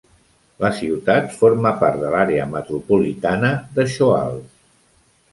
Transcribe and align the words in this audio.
La 0.63 0.69
ciutat 0.77 1.27
forma 1.41 1.73
part 1.83 1.99
de 2.03 2.09
l'àrea 2.13 2.47
metropolitana 2.53 3.51
de 3.77 3.85
Shoals. 3.97 4.49